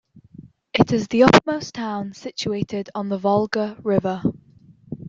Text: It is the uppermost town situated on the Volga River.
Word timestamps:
It 0.73 0.91
is 0.91 1.07
the 1.09 1.21
uppermost 1.21 1.75
town 1.75 2.15
situated 2.15 2.89
on 2.95 3.09
the 3.09 3.19
Volga 3.19 3.77
River. 3.83 4.23